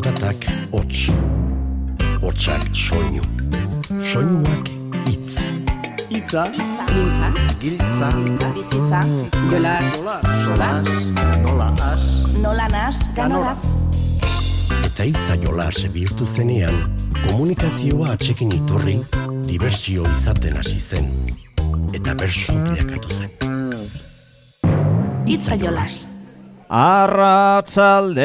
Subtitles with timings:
[0.00, 1.10] Zaratak hots,
[2.22, 3.20] hotsak soinu,
[4.00, 4.68] soinuak
[5.12, 5.34] itz.
[6.08, 6.46] Itza,
[6.88, 7.28] Giltza,
[7.60, 8.08] Giltza,
[8.54, 9.00] bizitza,
[9.50, 9.74] jola,
[10.44, 10.68] sola,
[11.42, 12.04] nola as,
[12.40, 13.60] nola nas, ganolaz.
[14.88, 16.78] Eta itza jolas bihurtu zenean,
[17.26, 18.96] komunikazioa atxekin iturri,
[19.50, 21.12] dibertsio izaten hasi zen.
[21.92, 23.36] Eta bersu bilakatu zen.
[25.28, 26.19] Itza jolas.
[26.70, 28.22] Arratsalde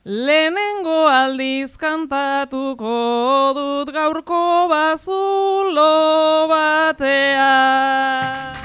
[0.00, 8.56] Lehenengo aldiz kantatuko dut gaurko bazulo batean.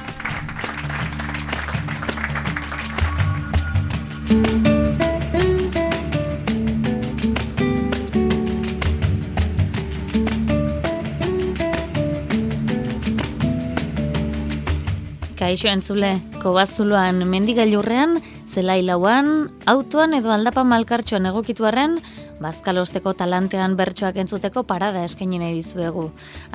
[15.36, 18.22] Kaixo entzule, kobazuloan mendigailurrean,
[18.56, 21.98] zelailauan, autoan edo aldapa malkartxoan egokitu arren,
[22.40, 26.06] bazkalosteko talantean bertsoak entzuteko parada eskaini nahi dizuegu.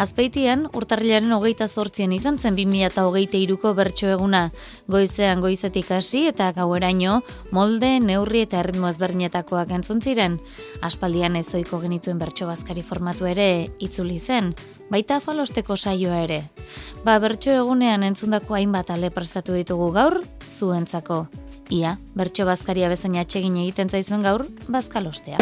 [0.00, 4.42] Azpeitian, urtarrilaren hogeita zortzien izan zen 2008 iruko bertso eguna,
[4.88, 7.20] goizean goizetik hasi eta gaueraino
[7.52, 10.40] molde, neurri eta erritmo ezberdinetakoak entzun ziren.
[10.84, 14.54] Aspaldian ezoiko genituen bertso bazkari formatu ere itzuli zen,
[14.90, 16.42] baita falosteko saioa ere.
[17.04, 21.24] Ba, bertso egunean entzundako hainbat ale prestatu ditugu gaur, zuentzako.
[21.70, 25.38] Ia, bertso bazkaria bezain atsegin egiten zaizuen gaur, bazkalostea.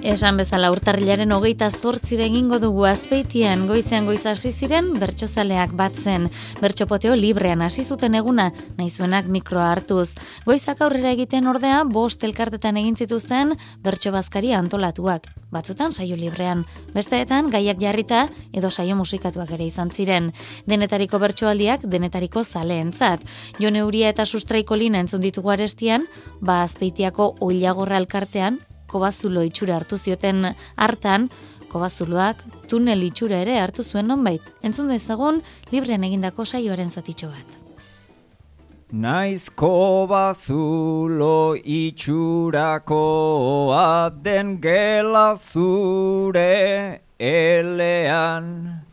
[0.00, 6.24] Esan bezala urtarrilaren hogeita zortzire egingo dugu azpeitian goizean goiz hasi ziren bertsozaleak batzen.
[6.62, 8.46] Bertxopoteo librean hasi zuten eguna,
[8.78, 10.14] naizuenak mikroa hartuz.
[10.46, 13.52] Goizak aurrera egiten ordea, bost elkartetan egin zituzten
[13.84, 15.28] bertso bazkari antolatuak.
[15.52, 18.24] Batzutan saio librean, besteetan gaiak jarrita
[18.56, 20.32] edo saio musikatuak ere izan ziren.
[20.64, 23.20] Denetariko bertsoaldiak denetariko zaleentzat.
[23.60, 26.08] Jon Euria eta Sustraiko Lina entzun ditugu arestian,
[26.40, 31.30] ba azpeitiako oilagorra elkartean kobazulo itxura hartu zioten hartan,
[31.70, 32.36] kobazuloak
[32.68, 34.42] tunel itxura ere hartu zuen nonbait.
[34.66, 37.48] Entzun dezagun librean egindako saioaren zatitxo bat.
[38.90, 48.89] Naiz kobazulo itxurakoa den gela zure elean.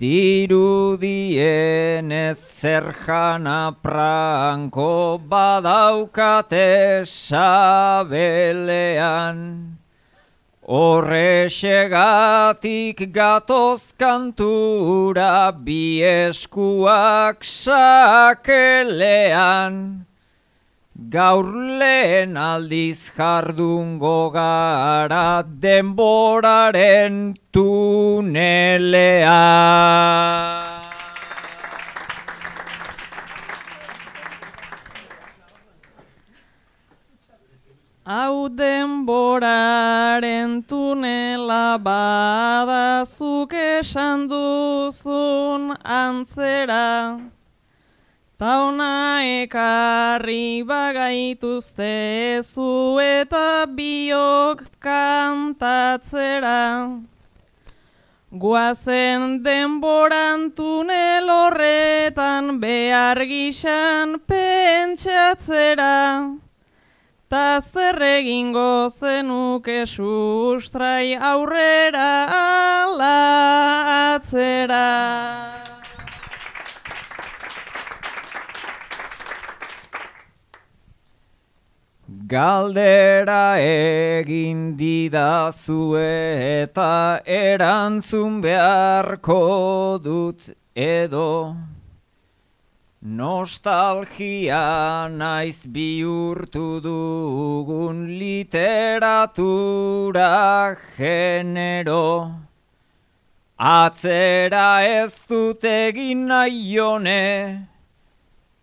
[0.00, 1.36] Dirudien
[2.10, 8.16] ez zerjana pranko badaukate sabelean.
[10.64, 18.46] Horrexegatik gatoz kantura bi eskuak sakelean.
[21.08, 21.46] Gaur
[21.80, 29.32] lehen aldiz jardungo gara denboraren tunelea.
[38.04, 47.39] Hau denboraren tunela badazuk esan duzun antzera.
[48.40, 56.88] Tauna ekarri bagaituzte zu eta biok kantatzera.
[58.32, 66.32] Guazen denboran tunel horretan behar gixan pentsatzera.
[67.28, 75.59] Ta zer egingo zenuke sustrai aurrera ala atzera.
[82.30, 91.56] Galdera egin didazu eta erantzun beharko dut edo.
[93.02, 100.30] Nostalgia naiz bihurtu dugun literatura
[100.94, 102.30] genero.
[103.58, 106.78] Atzera ez dut egin nahi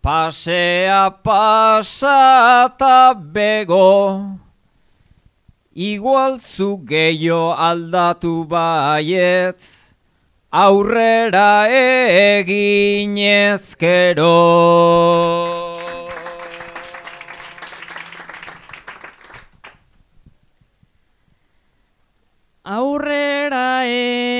[0.07, 4.39] Pasea pasata bego,
[5.75, 6.79] igual zu
[7.51, 9.59] aldatu baiet,
[10.49, 14.31] aurrera egin ezkero.
[22.63, 23.83] Aurrera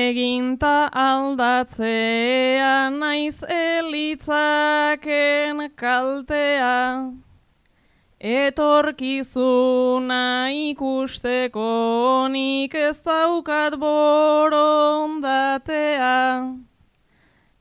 [0.08, 7.12] eginta aldatzea naiz elitzaken kaltea.
[8.18, 14.56] Etorkizuna ikusteko nik ez daukat borondatea.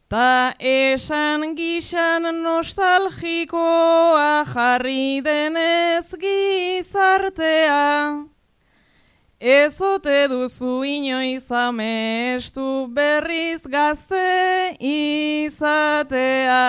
[0.10, 8.37] Ta esan gixan nostalgikoa jarri denez gizartea.
[9.40, 16.66] Ezote duzu inoiz amestu berriz gazte izatea.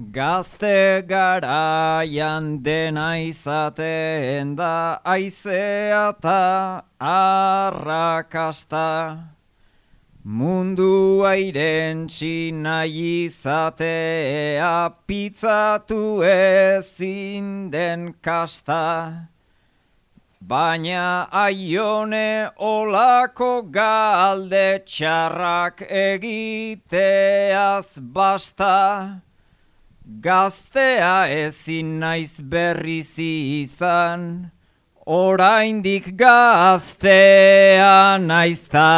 [0.00, 8.86] Gazte garaian dena izaten da aizea eta arrakasta.
[10.26, 12.08] Mundu airen
[12.62, 19.28] nahi izatea pizzatu ezin den kasta.
[20.42, 26.40] Baina aione olako galde txarrak egiteaz
[28.00, 29.22] basta.
[30.20, 34.50] Gaztea ezin naiz berriz izan.
[35.06, 38.90] Oraindik gaztea naizta.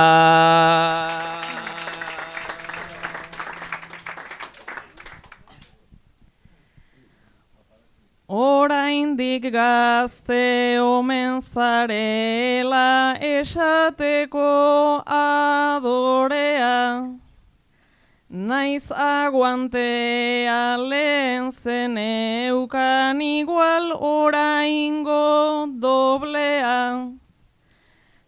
[8.28, 17.18] Oraindik gazte omen zarela esateko adorea.
[18.30, 27.08] Naiz aguantea lehen zen eukan igual oraingo doblea.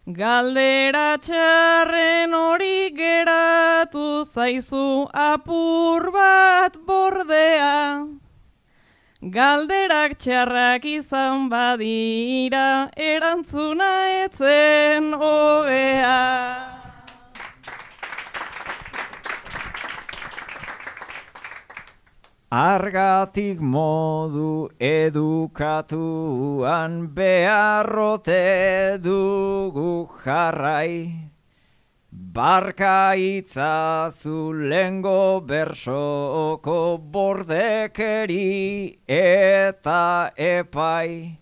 [0.07, 8.07] Galdera txarren hori geratu zaizu apur bat bordea.
[9.21, 13.93] Galderak txarrak izan badira erantzuna
[14.25, 16.70] etzen hogea.
[22.51, 31.31] Argatik modu edukatuan beharrote dugu jarrai.
[32.11, 41.39] Barka itzazu lengo bersoko bordekeri eta epai.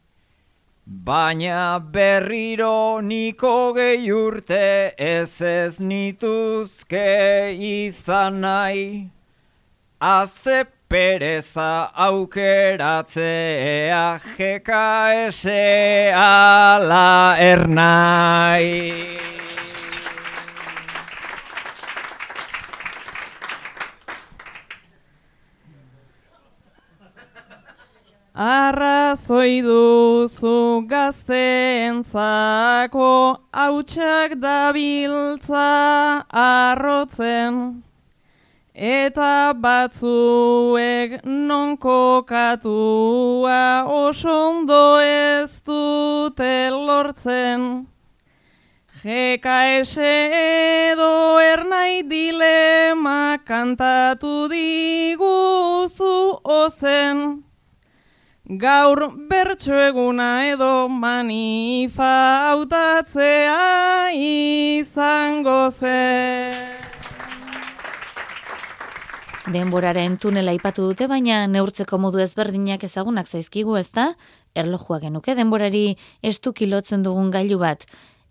[0.86, 9.10] Baina berriro niko gehi urte ez ez nituzke izan nahi.
[10.00, 15.46] Azep pereza aukeratzea GKS
[16.15, 19.19] ala ernai.
[28.34, 37.88] Arrazoi duzu gazteentzako hautsak dabiltza arrotzen.
[38.79, 47.88] Eta batzuek non kokatua osondo ez dute lortzen.
[49.03, 57.43] GKS edo ernai dilema kantatu diguzu ozen.
[58.48, 62.15] Gaur bertso eguna edo manifa
[62.48, 66.68] hautatzea izango zen.
[69.50, 74.12] Denboraren tunela ipatu dute, baina neurtzeko modu ezberdinak ezagunak zaizkigu ez da,
[74.53, 77.88] erlojua genuke denborari estu kilotzen dugun gailu bat,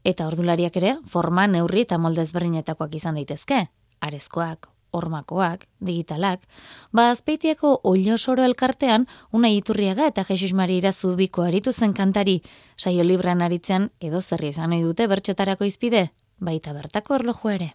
[0.07, 3.65] eta ordulariak ere forma neurri eta molde ezberdinetakoak izan daitezke,
[3.99, 6.47] arezkoak, ormakoak, digitalak,
[6.95, 12.39] ba azpeitiako oilosoro elkartean, una iturriaga eta Jesus Mari irazu biko aritu zen kantari,
[12.77, 16.09] saio libran aritzean edo zerri izan ohi dute bertxotarako izpide,
[16.39, 17.73] baita bertako erloju ere.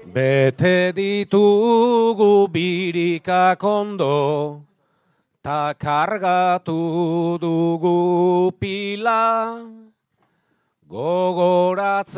[0.00, 4.64] Bete ditugu birika kondo,
[5.42, 9.60] ta kargatu dugu pila,
[10.88, 12.16] gogoratzea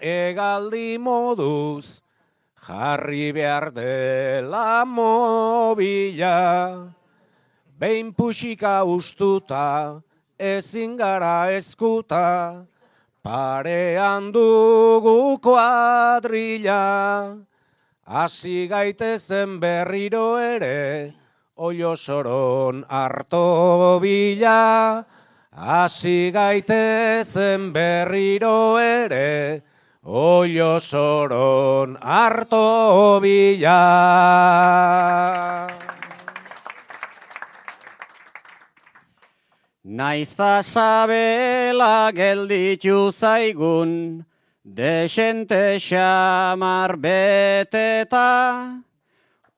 [0.00, 2.00] egaldi moduz,
[2.56, 6.88] jarri behar dela mobila,
[7.78, 10.02] behin pusika ustuta,
[10.38, 12.66] ezin gara eskuta,
[13.22, 17.36] parean dugu kuadrilla,
[18.06, 21.14] hasi gaitezen berriro ere,
[21.58, 25.04] oio soron harto bila,
[25.52, 29.62] hasi gaitezen berriro ere,
[30.04, 33.80] oio soron harto bila.
[39.90, 44.24] Naizta sabela gelditu zaigun,
[44.62, 48.78] desente xamar beteta,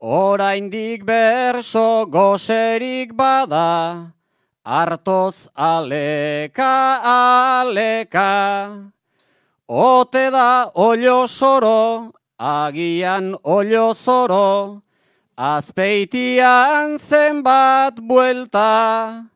[0.01, 4.09] oraindik berso goserik bada,
[4.65, 8.89] hartoz aleka aleka.
[9.69, 12.11] Ote da olio soro,
[12.41, 14.81] agian olio zoro,
[15.37, 19.32] azpeitian zenbat buelta.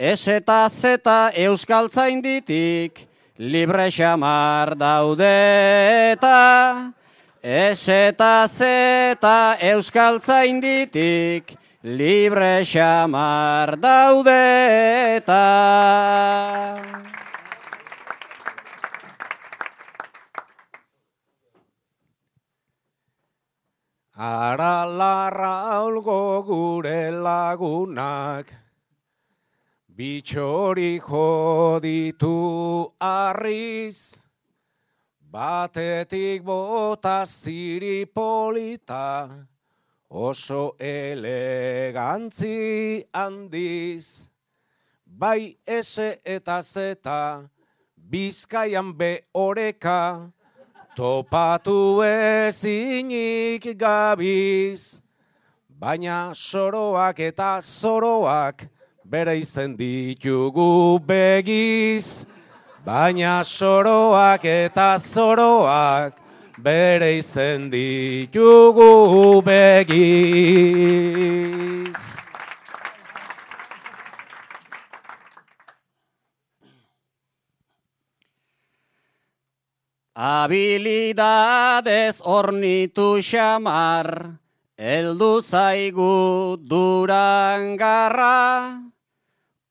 [0.00, 3.02] Ez eta zeta euskaltzain ditik,
[3.36, 6.30] libre xamar daudeta.
[7.44, 11.52] Ez eta zeta euskaltzain ditik,
[11.84, 15.44] libre xamar daudeta.
[24.16, 28.48] Ara larra olgo gure lagunak,
[29.96, 34.18] bitxori joditu arriz,
[35.30, 39.28] batetik bota ziri polita,
[40.08, 42.54] oso elegantzi
[43.12, 44.28] handiz,
[45.06, 47.48] bai ese eta zeta,
[47.96, 50.32] bizkaian be oreka,
[50.96, 55.02] topatu ezinik gabiz,
[55.68, 58.79] baina soroak eta zoroak
[59.10, 62.22] bere izen ditugu begiz,
[62.86, 66.14] baina soroak eta zoroak
[66.62, 69.90] bere izen ditugu begiz.
[80.14, 84.38] Habilidadez ornitu xamar,
[84.78, 88.38] eldu zaigu durangarra,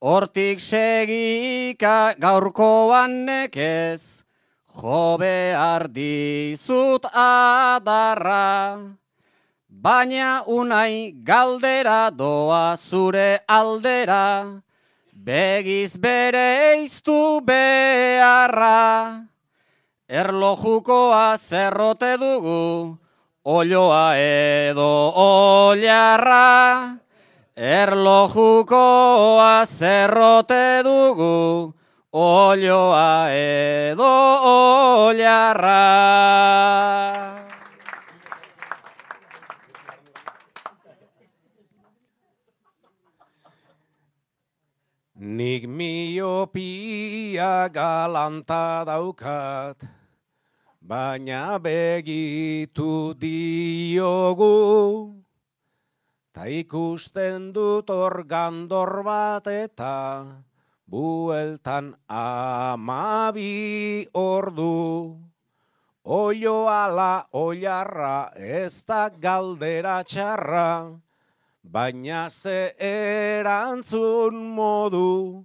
[0.00, 4.24] hortik segika gaurkoan nekez,
[4.72, 8.80] jobe ardizut adarra.
[9.68, 14.60] Baina unai galdera doa zure aldera,
[15.12, 19.28] begiz bere iztu beharra.
[20.08, 22.96] Erlojukoa zerrote dugu,
[23.44, 26.98] olioa edo oliarra.
[27.56, 31.74] Erlojukoa zerrote dugu,
[32.12, 34.06] olioa edo
[35.10, 35.80] oliarra.
[45.20, 49.76] Nik miopia galanta daukat,
[50.80, 55.19] baina begitu diogu,
[56.32, 59.96] ta ikusten dut organdor bat eta
[60.90, 65.18] bueltan amabi ordu.
[66.04, 70.96] Oio ala oiarra ez da galdera txarra,
[71.62, 75.44] baina ze erantzun modu,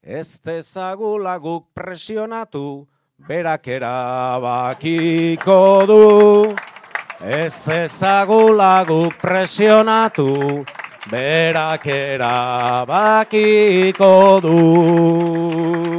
[0.00, 2.86] ez tezagula guk presionatu,
[3.28, 6.67] berak erabakiko du.
[7.20, 10.64] Ez tezagula guk presionatu,
[11.10, 13.18] berak erabakiko
[14.40, 15.97] du.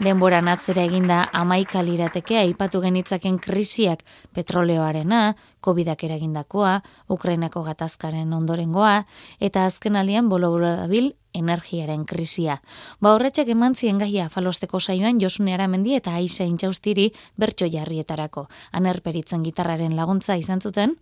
[0.00, 4.00] Denboran atzera eginda amaika lirateke aipatu genitzaken krisiak
[4.32, 6.78] petroleoarena, COVIDak eragindakoa,
[7.12, 9.04] Ukrainako gatazkaren ondorengoa,
[9.40, 12.62] eta azken aldian dabil energiaren krisia.
[13.00, 18.48] Ba horretxek eman zien gaia falosteko saioan Josune Aramendi eta Aisa Intxaustiri bertso jarrietarako.
[18.72, 20.96] Anerperitzen gitarraren laguntza izan zuten,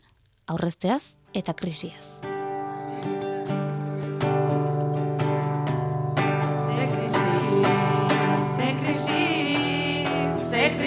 [0.49, 2.28] aurrezteaz eta krisiaz.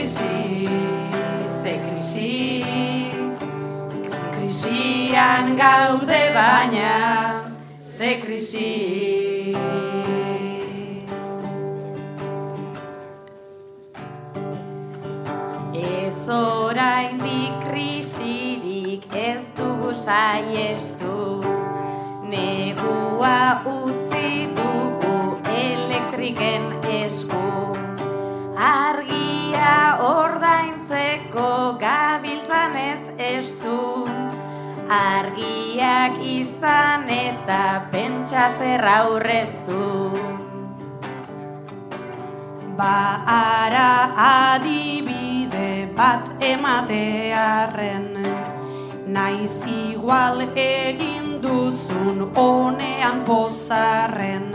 [0.01, 0.67] Krisi,
[1.63, 2.63] ze krisi
[4.31, 7.43] Krisian gaude baina,
[7.97, 9.55] ze krisi
[15.73, 21.45] Ez orain di krisirik ez dugu saiestu
[22.25, 23.61] Negua
[34.91, 40.11] argiak izan eta pentsa zer aurreztu.
[42.75, 42.99] Ba
[43.35, 43.91] ara
[44.27, 48.09] adibide bat ematearren
[49.15, 54.49] naiz igual egin duzun honean pozarren.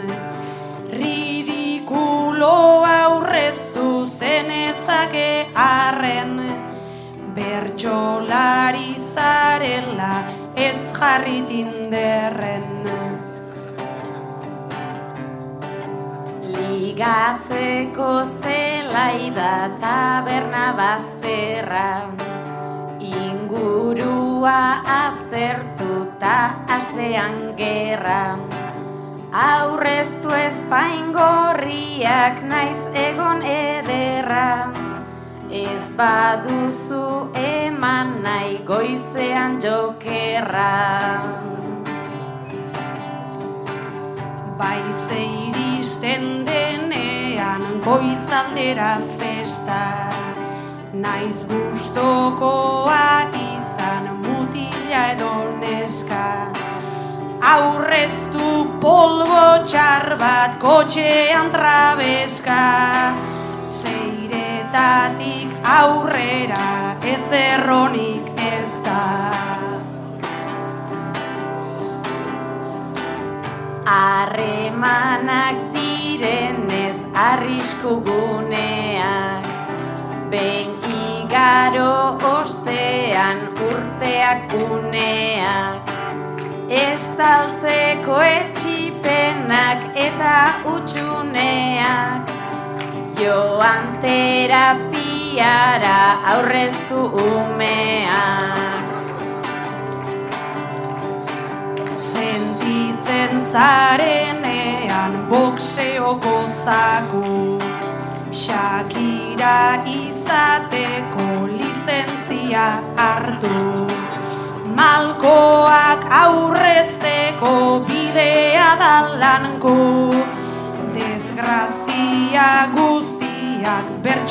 [1.00, 2.56] Ridikulo
[2.92, 5.30] aurrezu zenezake
[5.68, 6.35] arren
[7.36, 10.14] bertxolari zarela
[10.56, 12.76] ez jarri tinderren
[16.96, 21.90] Ligatzeko zelai da taberna bazterra.
[23.04, 24.60] Ingurua
[24.94, 26.36] aztertuta
[26.78, 28.22] astean gerra.
[29.44, 34.75] Aurreztu espaingorriak naiz egon ederra
[35.64, 40.72] ez baduzu eman nahi goizean jokerra.
[44.58, 49.82] Bai zeiristen denean goizaldera festa.
[51.04, 53.08] Naiz gustokoa
[53.46, 56.26] izan mutila edo neska.
[57.54, 58.48] Aurreztu
[58.82, 62.62] polgo txar bat kotxean trabeska.
[63.80, 69.02] Zeiretatik aurrera ez erronik ez da.
[73.96, 79.46] Arremanak direnez arrisku guneak
[80.30, 85.94] Ben igaro ostean urteak uneak.
[86.86, 90.38] Estaltzeko etxipenak eta
[90.74, 92.46] utxuneak
[93.16, 96.00] Joan terapiara
[96.32, 98.84] aurreztu umeak
[101.96, 107.56] Sentitzen zarenean bokseoko zaku
[108.44, 112.68] Shakira izateko lizentzia
[113.00, 113.85] hartu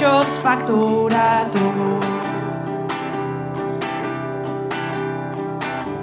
[0.05, 1.65] bertsoz fakturatu.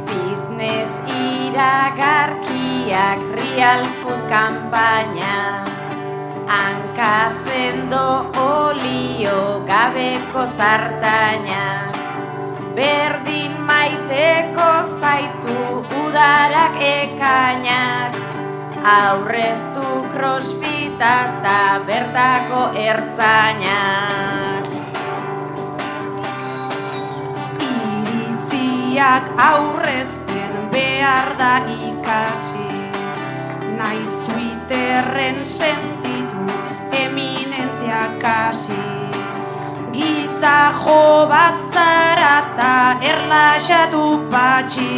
[0.06, 5.62] Fitness iragarkiak real food kampaina
[6.50, 11.94] hankasendo olio gabeko zartaina
[12.74, 18.18] berdin maiteko zaitu udarak ekainak.
[18.82, 20.71] Aurreztu crossfita
[21.02, 24.66] eta bertako ertzainak.
[27.58, 31.54] Iritziak aurrezten behar da
[31.88, 32.70] ikasi.
[33.80, 36.46] Naiz twitterren sentitu
[36.94, 38.86] eminentzia kasi.
[39.90, 42.74] Giza jo bat zara eta
[43.10, 44.94] erlaxatu patxi.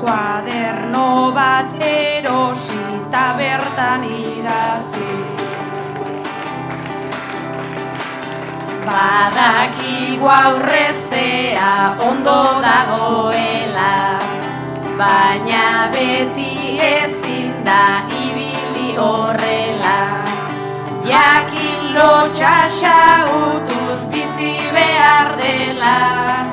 [0.00, 5.06] Kuaderno bat erosi eta bertan idatzi.
[8.86, 11.72] Badakigu aurreztea
[12.06, 13.96] ondo dagoela
[15.00, 19.98] Baina beti ezin da ibili horrela.
[21.10, 23.00] Jakin lotxaxa
[23.42, 26.49] utuz bizi behar dela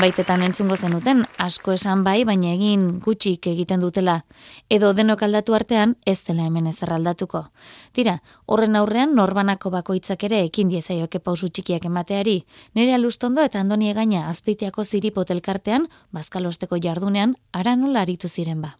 [0.00, 4.14] Zenbaitetan entzungo zenuten, asko esan bai, baina egin gutxik egiten dutela.
[4.72, 7.42] Edo denok aldatu artean, ez dela hemen ezer aldatuko.
[7.92, 8.14] Tira,
[8.46, 12.38] horren aurrean norbanako bakoitzak ere ekin diezaioke pausu txikiak emateari.
[12.72, 15.84] Nere alustondo eta andoni egaina azpeitiako ziripot elkartean,
[16.16, 18.78] bazkalosteko jardunean, ara nola aritu ziren ba.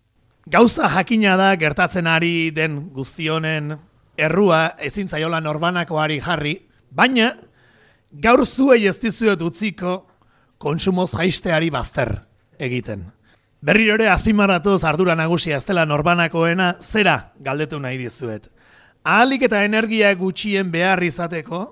[0.49, 3.75] Gauza jakina da gertatzen ari den guztionen
[4.17, 7.35] errua ezin zaiola norbanakoari jarri, baina
[8.11, 10.07] gaur zuei ez dizuet utziko
[10.61, 12.19] kontsumoz jaisteari bazter
[12.61, 13.07] egiten.
[13.65, 18.49] Berriro ere azpimarratuz ardura nagusia ez dela norbanakoena zera galdetu nahi dizuet.
[19.05, 21.63] Ahalik eta energia gutxien behar izateko,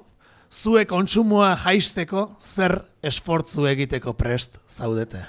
[0.48, 5.24] zue kontsumoa jaisteko zer esfortzu egiteko prest zaudete.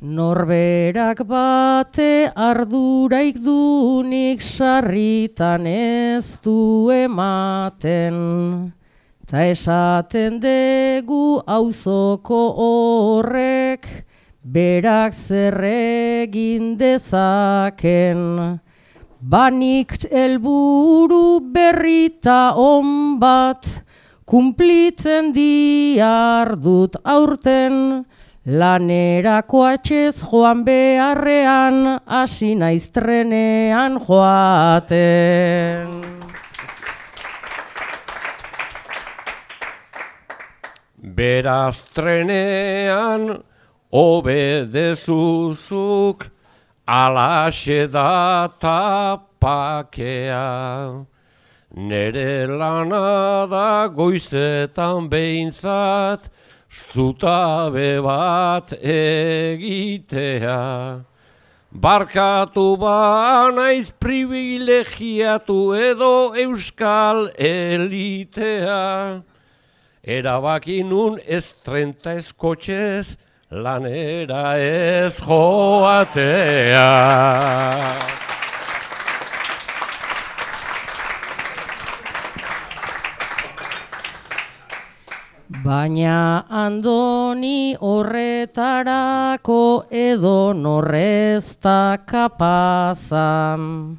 [0.00, 8.79] Norberak bate arduraik dunik sarritan ez du ematen.
[9.30, 13.86] Ta esaten degu auzoko horrek
[14.42, 18.58] berak zer egin dezaken.
[19.22, 23.62] Banik helburu berrita on bat
[24.26, 28.02] kumplitzen diardut aurten.
[28.42, 35.40] Lanerako atxez joan beharrean, hasi naiz trenean joaten.
[41.02, 43.42] Beraz trenean
[43.90, 45.10] obedezuzuk
[46.86, 50.44] alaxe da tapakea.
[51.72, 56.28] Nere lana da goizetan behintzat,
[56.68, 60.60] zutabe bat egitea.
[61.72, 69.22] Barkatu ba naiz privilegiatu edo euskal elitea.
[70.02, 73.16] Erabaki nun ez trenta eskotxez,
[73.50, 76.88] lanera ez joatea.
[85.60, 89.60] Baina andoni horretarako
[89.92, 93.98] edo norrezta kapazan.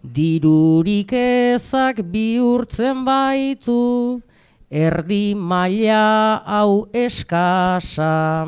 [0.00, 4.22] Dirurik ezak bihurtzen baitu,
[4.70, 8.46] erdi maila hau eskasa.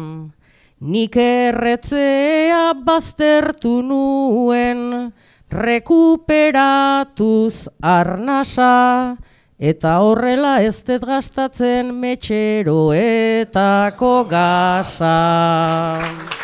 [0.83, 5.13] Nik erretzea baztertu nuen,
[5.51, 9.17] rekuperatuz arnasa,
[9.59, 16.42] eta horrela ez dut gastatzen metxeroetako gaza.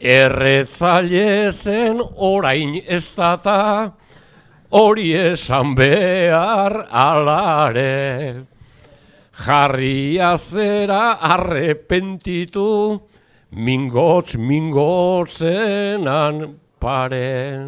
[0.00, 3.92] Erretzaile zen orain ez data,
[4.70, 8.46] hori esan behar alare.
[9.34, 13.00] Jarria zera arrepentitu,
[13.50, 17.66] mingotz mingotzenan pare.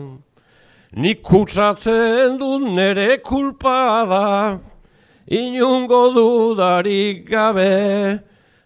[0.93, 4.59] Nik kutsatzen dut nere kulpa da,
[5.27, 8.21] inungo dudarik gabe,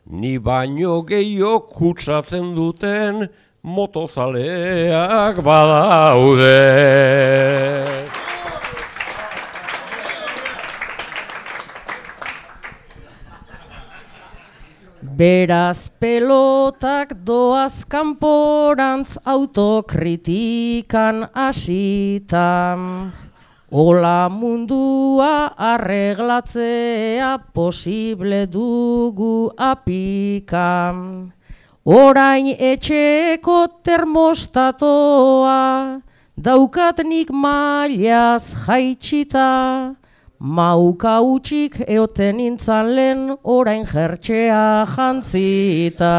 [0.07, 3.29] ni baino gehiago kutsatzen duten,
[3.65, 6.61] motozaleak badaude.
[15.01, 23.13] Beraz pelotak doaz kanporantz autokritikan asitan.
[23.71, 31.33] Ola mundua arreglatzea posible dugu apikan.
[31.85, 35.61] Orain etxeko termostatoa,
[36.41, 39.93] daukatnik mailaz jaitsita,
[40.41, 46.17] mauka utxik eoten intzan lehen orain jertxea jantzita.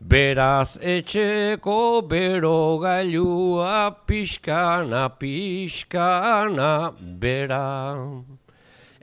[0.00, 8.37] Beraz etxeko bero gailua pixkana, pixkana, bera.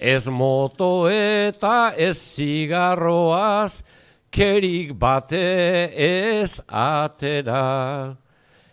[0.06, 3.82] Ez moto eta ez zigarroaz,
[4.30, 8.16] kerik bate ez atera.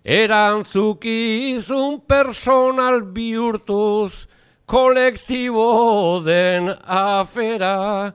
[0.05, 4.27] erantzukizun personal bihurtuz,
[4.67, 8.13] kolektibo den afera,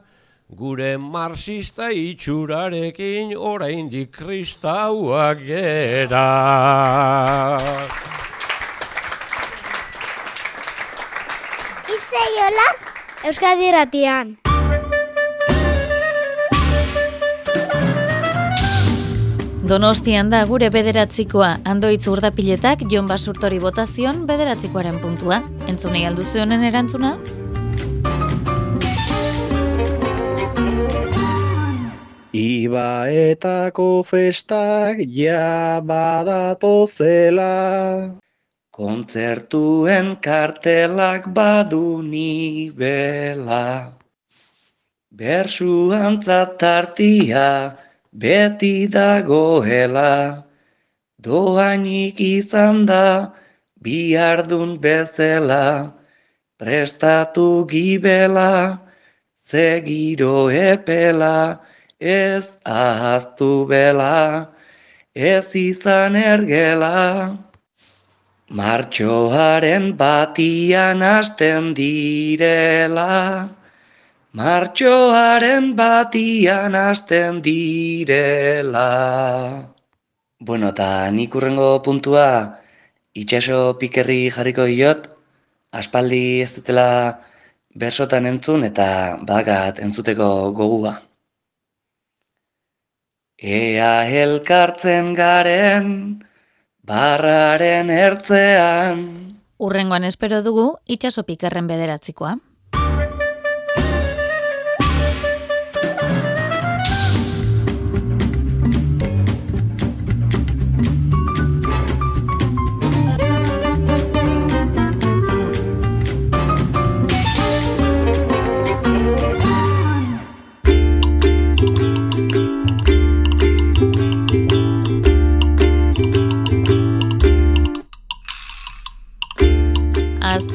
[0.50, 6.28] gure marxista itxurarekin oraindik kristauak gera.
[11.88, 12.87] Itze jolaz,
[13.26, 14.36] Euskadi ratian.
[19.68, 25.42] Donostian da gure bederatzikoa, andoitz urdapiletak Jon Basurtori botazion bederatzikoaren puntua.
[25.68, 27.18] Entzunei alduzu honen erantzuna?
[32.38, 37.52] Ibaetako festak ja badatozela,
[38.78, 43.98] kontzertuen kartelak badu nibela.
[45.10, 47.74] Bersu antzatartia
[48.14, 50.46] beti dagoela,
[51.18, 53.34] doainik izan da
[53.82, 55.94] biardun bezela,
[56.62, 58.78] prestatu gibela,
[59.50, 61.62] zegiro epela,
[62.00, 64.54] ez ahaztu bela,
[65.16, 67.47] ez izan ergela.
[68.50, 73.50] Martxoaren batian hasten direla,
[74.32, 78.88] Martxoaren batian hasten direla.
[80.40, 82.62] Bueno, eta nik urrengo puntua
[83.14, 85.10] itxaso pikerri jarriko diot,
[85.74, 87.20] aspaldi ez dutela
[87.76, 91.02] bersotan entzun eta bakat entzuteko gogua.
[93.44, 96.24] Ea elkartzen garen,
[96.88, 99.02] barraren ertzean.
[99.60, 102.38] Urrengoan espero dugu itxaso pikerren bederatzikoa.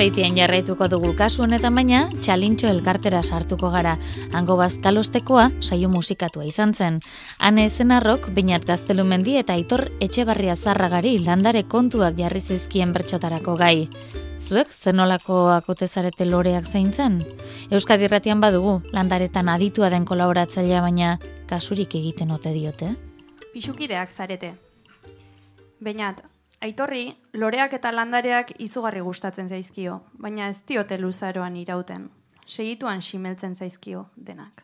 [0.02, 3.92] Azpeitien jarraituko dugu kasu honetan baina, txalintxo elkartera sartuko gara.
[4.34, 6.96] Hango bazkalostekoa saio musikatua izan zen.
[7.38, 13.86] Hane zenarrok, bainat gaztelumendi eta aitor etxebarria zarragari landare kontuak jarri zizkien bertxotarako gai.
[14.42, 17.20] Zuek zenolako akotezarete loreak zaintzen?
[17.70, 21.14] Euskadi Irratian badugu, landaretan aditua den kolaboratzailea baina
[21.46, 22.90] kasurik egiten ote diote?
[23.54, 24.56] Pixukideak zarete.
[25.78, 26.24] Bainat,
[26.62, 32.04] Aitorri, loreak eta landareak izugarri gustatzen zaizkio, baina ez diote luzaroan irauten.
[32.46, 34.62] Segituan simeltzen zaizkio denak.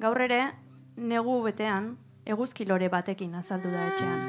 [0.00, 0.38] Gaur ere,
[0.96, 1.90] negu betean,
[2.24, 4.24] eguzki lore batekin azaldu da etxean.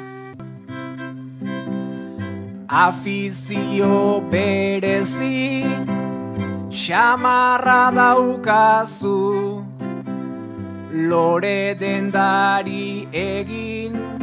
[2.68, 5.64] Afizio berezi,
[6.68, 9.64] xamarra daukazu,
[11.08, 14.19] lore dendari egin,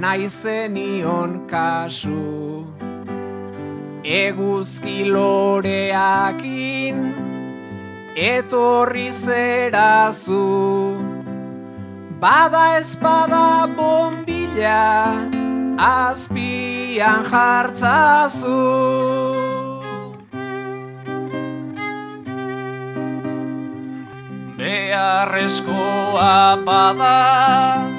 [0.00, 2.64] naizenion kasu.
[4.02, 6.96] Eguzki loreakin
[8.16, 10.96] etorri zerazu.
[12.20, 15.28] Bada espada bombilla
[15.76, 18.60] azpian jartzazu.
[24.56, 26.34] Beharrezkoa
[26.64, 27.89] bada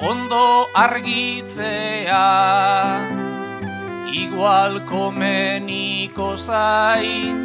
[0.00, 2.26] ondo argitzea.
[4.12, 7.44] Igual komeniko zait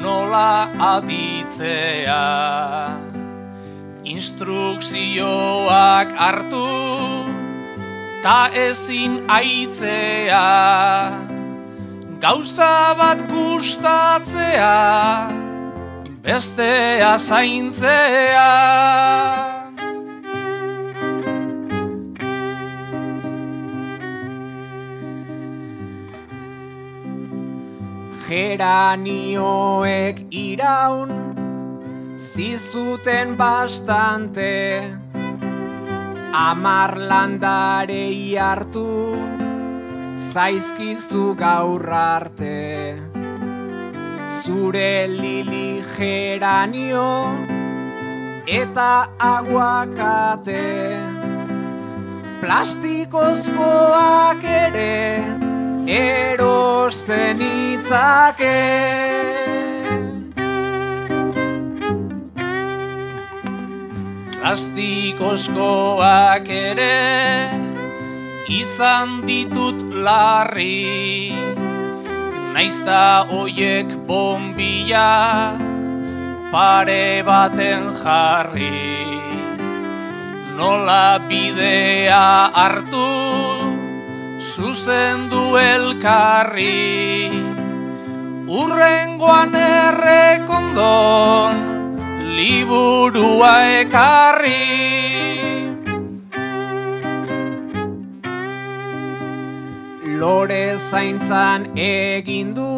[0.00, 2.22] nola aditzea.
[4.04, 6.66] Instrukzioak hartu
[8.22, 10.46] ta ezin aitzea
[12.22, 14.76] gauza bat gustatzea
[16.22, 18.50] bestea zaintzea
[28.32, 31.10] geranioek iraun
[32.16, 34.52] zizuten bastante.
[36.32, 38.86] Amar landarei hartu
[40.32, 42.56] zaizkizu gaur arte.
[44.40, 47.12] Zure lili geranio
[48.62, 48.90] eta
[49.34, 50.66] aguakate.
[52.40, 55.51] Plastikozkoak ere
[55.86, 58.58] erosten itzake.
[64.42, 67.50] Plastikoskoak ere
[68.52, 71.32] izan ditut larri.
[72.52, 75.56] Naizta oiek bombila
[76.52, 78.84] pare baten jarri.
[80.58, 83.71] Nola bidea hartu
[84.42, 87.30] zuzendu elkarri
[88.52, 91.54] Urrengoan errekondon
[92.36, 94.66] liburua ekarri.
[100.20, 102.72] Lore zaintzan egin du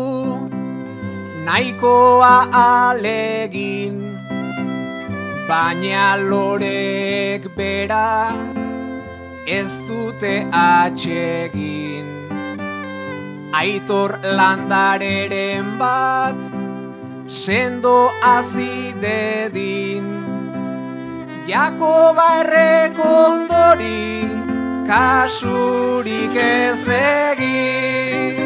[1.48, 3.96] nahikoa alegin
[5.48, 8.09] baina lorek bera
[9.46, 12.07] ez dute atsegin
[13.52, 16.40] aitor landareren bat
[17.28, 20.07] sendo azidedin
[21.46, 24.24] Jakoba errekondori
[24.88, 28.43] kasurik ez egin.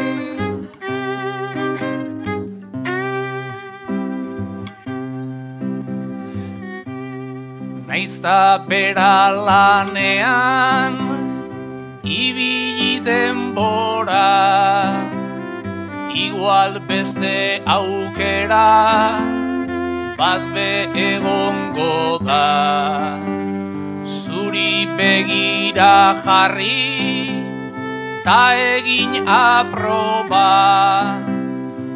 [7.89, 10.93] Naizta bera lanean,
[12.05, 14.93] ibili denbora,
[16.13, 18.69] igual beste aukera,
[20.21, 23.17] bat be egongo da.
[24.05, 27.41] Zuri begira jarri,
[28.21, 30.45] ta egin aproba,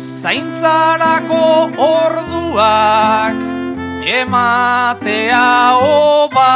[0.01, 3.62] zaintzarako orduak,
[4.05, 6.53] ematea oba.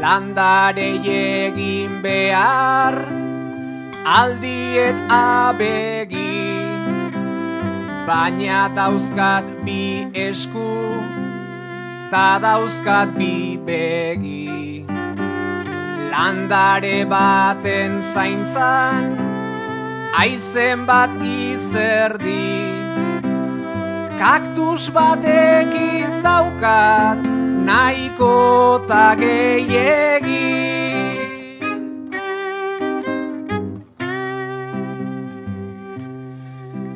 [0.00, 2.94] Landare egin behar,
[4.04, 6.62] aldiet abegi,
[8.06, 10.70] baina dauzkat bi esku,
[12.10, 14.84] ta dauzkat bi begi.
[16.12, 19.27] Landare baten zaintzan,
[20.16, 22.72] aizen bat izerdi,
[24.18, 27.22] kaktus batekin daukat,
[27.68, 30.46] nahiko ta gehiegi.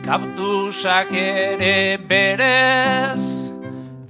[0.03, 3.53] Kaptusak ere berez,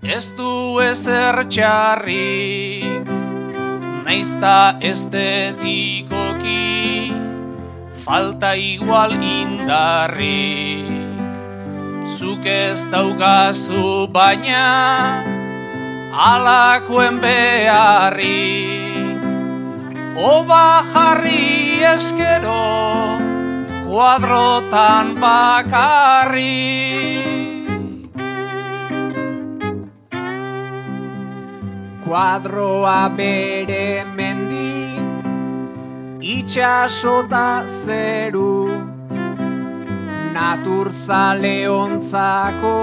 [0.02, 3.06] ez du ezer txarrik,
[4.02, 6.31] naizta estetikoki,
[8.02, 10.90] falta igual indarrik.
[12.02, 15.22] Zuk ez daukazu baina,
[16.10, 18.82] alakoen beharrik.
[20.18, 22.66] Oba jarri eskero,
[23.86, 26.58] kuadrotan bakarri.
[32.04, 34.31] Kuadroa bere mendi,
[36.22, 38.70] itxasota zeru,
[40.32, 42.78] naturzale ontzako,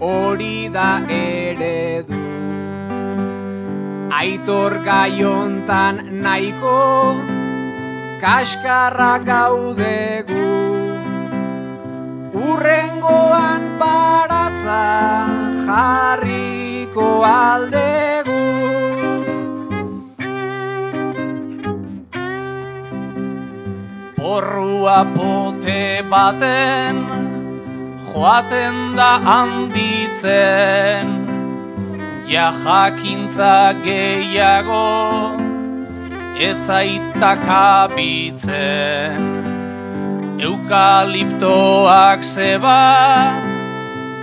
[0.00, 2.22] hori da eredu.
[4.22, 6.78] Aitor gaiontan nahiko,
[8.22, 10.42] kaskarra gaudegu
[12.32, 14.82] Urrengoan baratza
[15.66, 18.31] jarriko aldegu
[24.32, 26.96] Porrua pote baten
[28.08, 31.06] joaten da handitzen.
[32.32, 35.36] Ja jakintza gehiago
[36.46, 39.20] ez zaitak abitzen.
[40.40, 42.84] Eukaliptoak zeba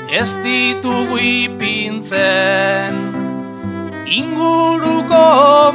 [0.09, 2.97] ez ditugu ipintzen.
[4.09, 5.27] Inguruko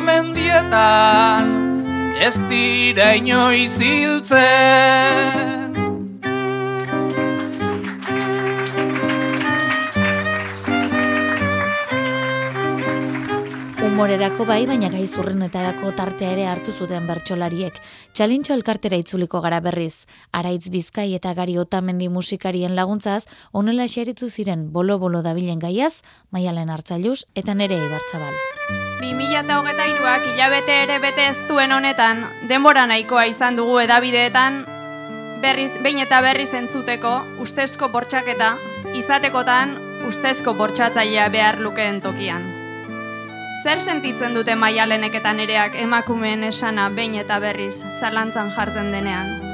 [0.02, 1.73] mendietan
[2.20, 5.63] ez dira inoiz hiltzen
[13.94, 17.76] Humorerako bai, baina gai zurrenetarako tartea ere hartu zuten bertsolariek.
[18.10, 19.92] Txalintxo elkartera itzuliko gara berriz.
[20.34, 23.20] Araitz Bizkai eta Gari Otamendi musikarien laguntzaz,
[23.52, 26.02] onela xeritu ziren bolo-bolo dabilen gaiaz,
[26.34, 28.34] maialen hartzailuz eta nere ibartzabal.
[29.04, 34.64] 2008ak hilabete ere bete ez duen honetan, denbora nahikoa izan dugu edabideetan,
[35.38, 37.14] berriz, behin eta berriz entzuteko,
[37.46, 38.56] ustezko bortxaketa,
[38.98, 39.78] izatekotan,
[40.10, 42.53] ustezko bortxatzailea behar lukeen tokian.
[43.64, 49.53] Zer sentitzen dute maialenek eta nereak emakumeen esana behin eta berriz zalantzan jartzen denean?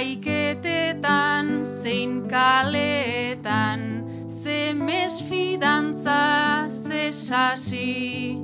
[0.00, 3.80] Epaiketetan zein kaletan
[4.26, 8.38] ze mesfidantza ze sasi.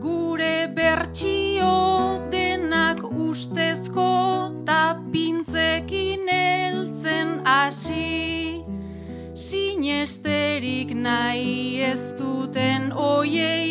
[0.00, 4.08] Gure bertsio denak ustezko
[4.64, 8.64] ta pintzekin heltzen hasi.
[9.34, 13.61] Sinesterik nahi ez duten oiei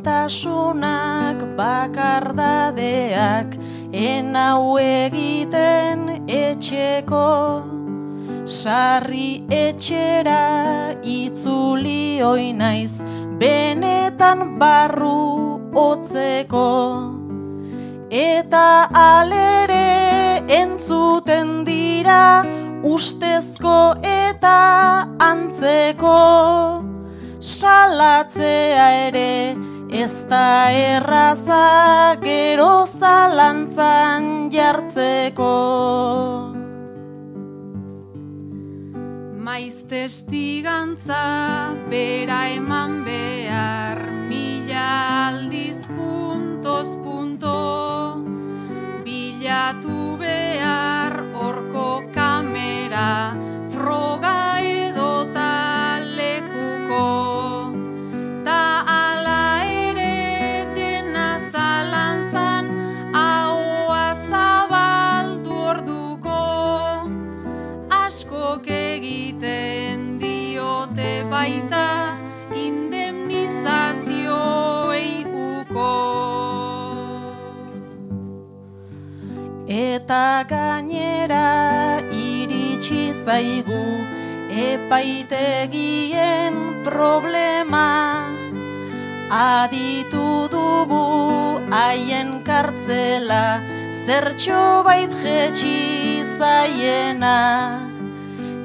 [0.00, 3.52] Iluntasunak bakardadeak
[3.92, 7.60] enau egiten etxeko.
[8.46, 12.96] Sarri etxera itzuli oinaiz
[13.36, 16.72] benetan barru hotzeko.
[18.08, 22.42] Eta alere entzuten dira
[22.82, 24.60] ustezko eta
[25.20, 26.20] antzeko.
[27.40, 35.54] Salatzea ere ez da erraza gero zalantzan jartzeko.
[39.46, 43.98] Maiz testigantza bera eman behar
[44.30, 44.86] mila
[45.26, 47.58] aldiz puntoz punto.
[49.02, 53.34] Bilatu behar orko kamera
[53.74, 54.60] froga
[79.70, 84.02] Eta gainera iritsi zaigu
[84.50, 88.26] epaitegien problema.
[89.30, 93.62] Aditu dugu haien kartzela
[94.06, 97.78] zertxo bait jetxi zaiena.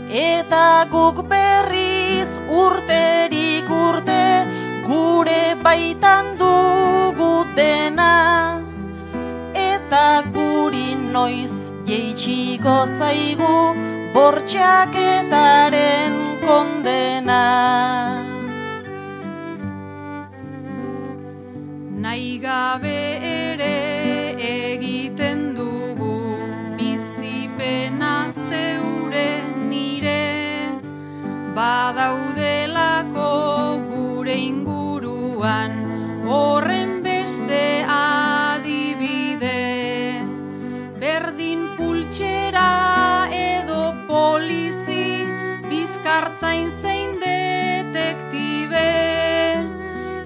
[0.10, 4.26] Eta guk berriz urterik urte
[4.89, 8.58] gure baitan dugu dena.
[9.53, 10.45] Eta guri
[11.16, 11.55] noiz
[11.88, 13.55] jeitxiko zaigu
[14.16, 16.13] bortxaketaren
[16.43, 17.43] kondena.
[22.03, 22.99] Nahi gabe
[23.30, 23.78] ere
[24.49, 26.18] egiten dugu
[26.80, 28.13] bizipena
[28.49, 29.30] zeure
[29.72, 30.26] nire.
[31.55, 33.32] Badaudelako
[33.93, 35.74] gure inguruan
[36.28, 37.63] horren beste
[46.46, 48.89] bizkartzain zein detektibe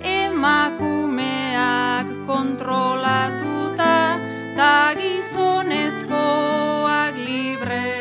[0.03, 4.19] emakumeak kontrolatuta
[4.55, 7.95] ta gizonezkoak libre.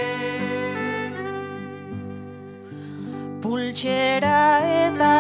[3.43, 5.17] Pultxera eta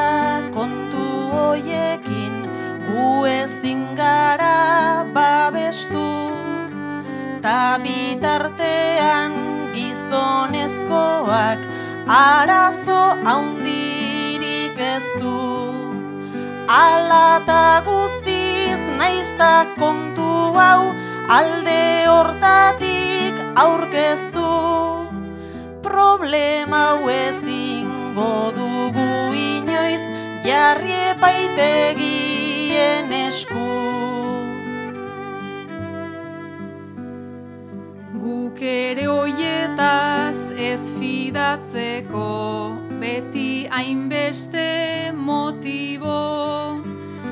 [0.51, 2.35] kontu hoiekin
[2.89, 6.09] gu ezin gara babestu
[7.43, 9.33] Ta bitartean
[9.73, 11.78] gizonezkoak
[12.09, 15.37] arazo haundirik ez du.
[16.69, 20.83] Alata guztiz naizta kontu hau
[21.29, 23.35] alde hortatik
[23.65, 24.49] aurkeztu
[25.83, 30.03] Problema hau ezingo dugu inoiz
[30.47, 33.69] jarri epaitegien esku.
[38.25, 39.98] Guk ere hoietaz
[40.73, 42.29] ez fidatzeko
[43.01, 46.19] beti hainbeste motibo.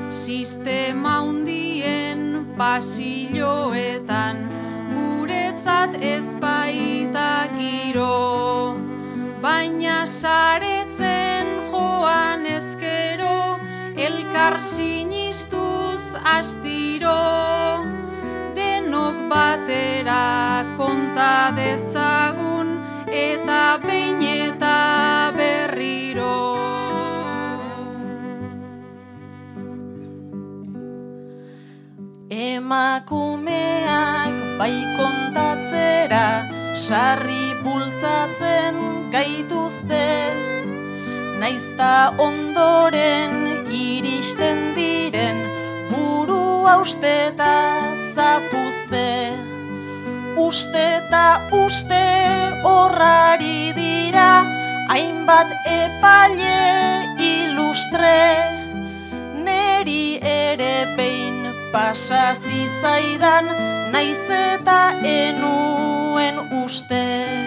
[0.09, 2.21] Sistema hundien
[2.57, 4.37] pasilloetan
[4.95, 8.77] guretzat ez baita giro.
[9.45, 13.37] Baina saretzen joan ezkero
[14.07, 16.03] elkar sinistuz
[16.37, 17.21] astiro.
[18.57, 22.56] Denok batera konta dezagun
[23.11, 26.57] eta behin eta berriro.
[32.29, 36.27] Emakumeak bai kontatzera
[36.75, 38.75] sarri bultzatzen
[39.11, 40.05] gaituzte
[41.39, 45.37] Naizta ondoren iristen diren
[45.91, 47.55] buru hausteta
[48.15, 49.46] zapuzte
[50.37, 52.03] Uste eta uste
[52.61, 54.45] horrari dira
[54.93, 58.21] Hainbat epaile ilustre.
[59.41, 63.49] Neri ere behin pasa zitzaidan
[63.91, 67.46] Naiz eta enuen uste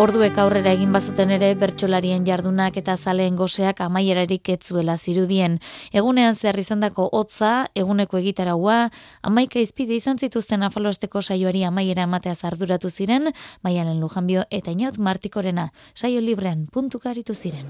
[0.00, 5.58] Orduek aurrera egin bazuten ere bertsolarien jardunak eta zaleen goseak amaierarik etzuela zirudien.
[5.92, 8.78] Egunean zehar izandako hotza, eguneko egitaraua,
[9.20, 13.28] amaika izpide izan zituzten afalosteko saioari amaiera ematea zarduratu ziren,
[13.60, 17.68] baialen lujanbio eta inaut martikorena, saio librean puntukaritu ziren.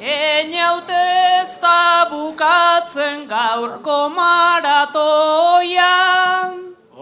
[0.00, 1.02] Einaute
[1.42, 5.92] ez da bukatzen gaurko maratoia.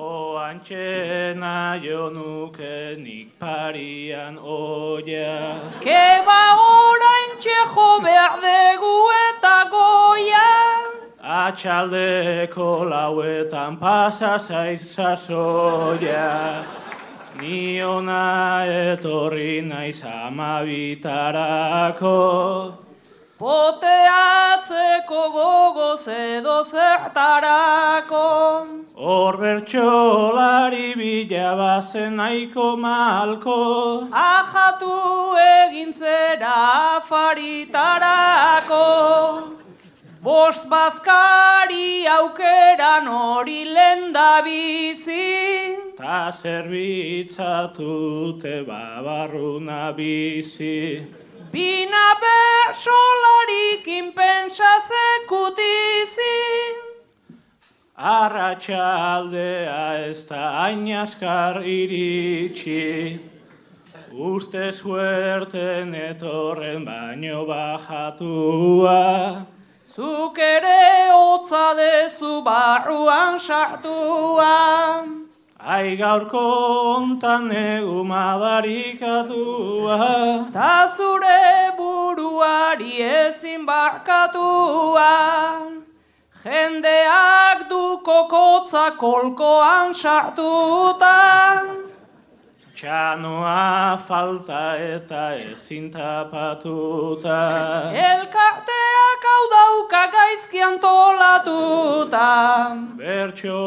[0.04, 5.36] O antxena jo nuke nik parian oia.
[5.84, 8.96] Keba orain txejo behar dugu
[9.28, 10.50] eta goia.
[11.42, 16.30] Atxaldeko lauetan pasa zaiz sasoia.
[17.40, 18.24] Ni ona
[18.68, 22.20] etorri naiz amabitarako.
[23.38, 28.26] Poteatzeko gogoz edo zertarako.
[28.94, 34.06] Hor bertxolari bila bazen nahiko malko.
[34.12, 38.86] Ajatu egin zera afaritarako.
[40.22, 45.74] Bost bazkari aukeran hori lenda bizi.
[45.98, 51.02] Ta zerbitzatute babarruna bizi.
[51.54, 56.38] Bina bersolarik inpentsazekutizi.
[57.94, 63.22] Arratxaldea ez da hain askar iritsi.
[64.10, 69.46] Uste suerten etorren baino bajatua.
[69.94, 75.23] Zuk ere hotza dezu barruan sartua.
[75.66, 76.40] Ai gaurko
[76.94, 79.96] ontan egu madarikatua.
[80.52, 85.08] Ta zure buruari ezin barkatua.
[86.44, 91.14] Jendeak du kokotza kolkoan sartuta.
[92.74, 97.36] Txanoa falta eta ezin tapatuta.
[97.94, 102.26] Elkarteak hau dauka gaizki antolatuta.
[102.98, 103.60] Bertxo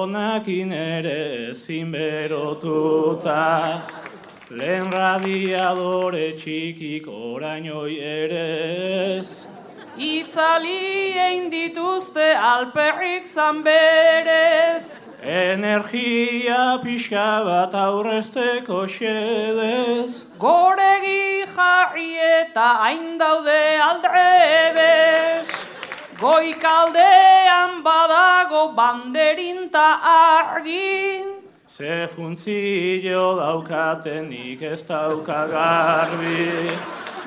[0.00, 3.82] honakin ere ezin berotuta.
[4.48, 8.48] Lehen radiadore txikik orainoi ere
[9.20, 9.46] ez.
[9.98, 15.03] Itzali egin dituzte alperrik zanberez.
[15.24, 20.36] Energia pixka bat aurrezteko xedez.
[20.36, 25.48] Goregi jarri eta hain daude aldrebez.
[26.20, 31.24] Goikaldean badago banderinta argi.
[31.66, 36.68] Ze funtzio daukatenik ez dauka garbi.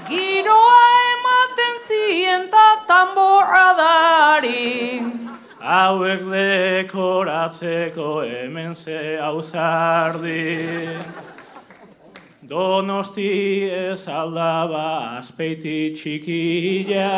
[0.06, 0.86] Giroa
[1.18, 5.02] ematen zien ta tamborra dari.
[5.68, 10.96] Hauek dekoratzeko hemen ze hauzardi.
[12.40, 17.12] Donosti ez aldaba azpeiti txikila.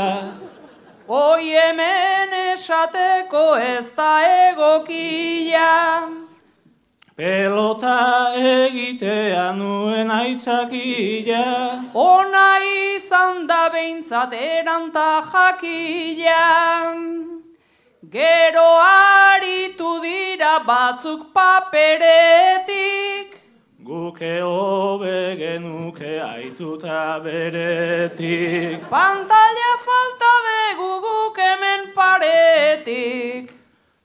[1.07, 4.09] Oi hemen esateko ez da
[4.49, 5.69] egokia.
[7.13, 11.45] Pelota egitea nuen aitzakila.
[11.93, 12.47] Ona
[12.97, 16.45] izan da behintzat eranta jakila.
[18.11, 23.27] Gero aritu dira batzuk paperetik.
[23.85, 28.79] Guke hobe genuke aituta beretik.
[28.89, 33.45] Pantalla falta dugu guk hemen paretik.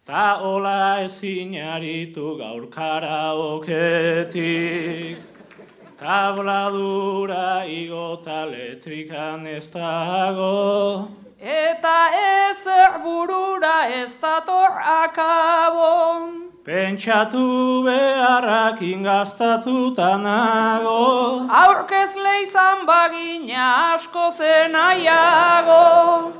[0.05, 3.57] Ta hola ezin aritu gaur karaoketik.
[5.97, 11.24] Tabladura igota letrikan ez dago.
[11.45, 12.09] Eta
[12.49, 16.32] ezer burura ez dator akabo.
[16.64, 21.45] Pentsatu beharrak ingaztatuta nago.
[21.53, 26.32] Aurkezle izan bagina asko zenaiago.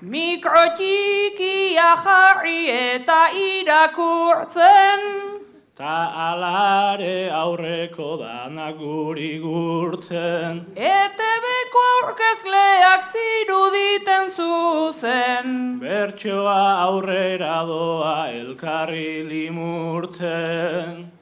[0.00, 5.35] Mikrotxikia jarri eta irakurtzen.
[5.76, 10.64] Ta alare aurreko dana guri gurtzen.
[10.72, 15.76] ETB-ko aurkezleak ziruditen zuzen.
[15.82, 21.12] Bertsoa aurrera doa elkarri limurtzen.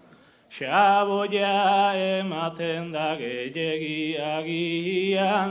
[0.55, 1.59] Xaboia
[2.21, 5.51] ematen da gehiagiagian.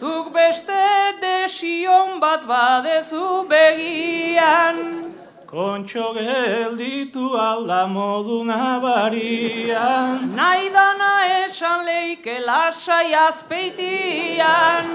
[0.00, 0.80] Zuk beste
[1.20, 5.10] desion bat badezu begian.
[5.50, 10.30] Kontxo gelditu alda modu nabarian.
[10.38, 14.86] Nahi dana esan leike lasai azpeitian.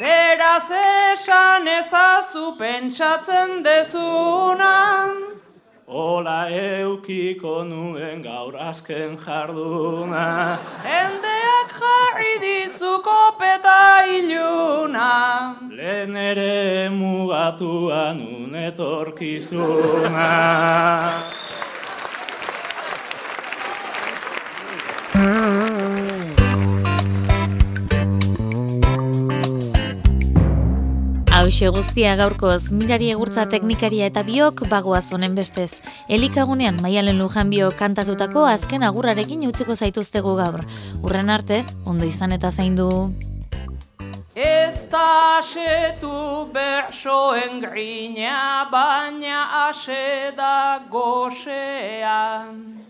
[0.00, 5.10] Beraz esan ezazu pentsatzen dezunan.
[5.88, 10.58] Ola eukiko nuen gaur azken jarduna.
[10.82, 15.54] Jendeak jarri dizu kopeta iluna.
[15.70, 20.26] Lehen ere mugatua nun etorkizuna.
[31.46, 35.68] Hauxe guztia gaurkoz, mirari egurtza teknikaria eta biok bagoaz honen bestez.
[36.10, 40.64] Elikagunean maialen lujan biok kantatutako azken agurrarekin utziko zaituztegu gaur.
[41.06, 42.88] Urren arte, ondo izan eta zaindu.
[44.34, 45.04] Ez da
[45.36, 52.85] asetu bersoen grina, baina ase da gosean.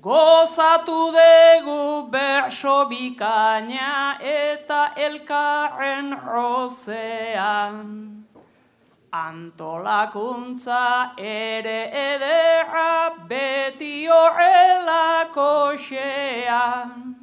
[0.00, 8.24] Gozatu dugu berso bikaina eta elkarren rozean.
[9.12, 17.14] Antolakuntza ere ederra beti horrelako xean.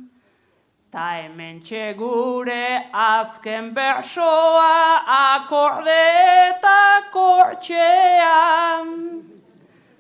[0.91, 1.63] Ta hemen
[1.97, 6.05] gure azken bersoa akorde
[6.45, 8.87] eta kortxean.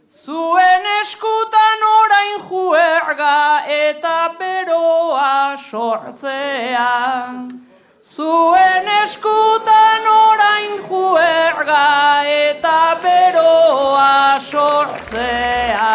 [0.07, 7.27] Zuen eskutan orain juerga eta beroa sortzea.
[8.15, 15.91] Zuen eskutan orain juerga eta beroa sortzea.